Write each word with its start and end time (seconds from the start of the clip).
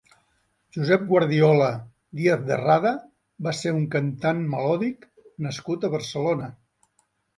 Josep 0.75 1.03
Guardiola 1.11 1.67
Díaz 2.21 2.41
de 2.47 2.57
Rada 2.63 2.93
va 3.49 3.55
ser 3.59 3.75
un 3.81 3.85
cantant 3.97 4.41
melòdic 4.55 5.07
nascut 5.49 5.87
a 5.91 5.97
Barcelona. 5.99 6.49